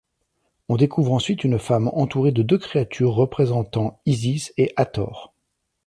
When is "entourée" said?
1.93-2.31